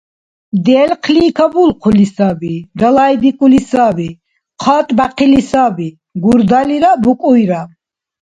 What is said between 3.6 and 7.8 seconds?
саби. Хъатбяхъили саби гурдалира букӀуйра.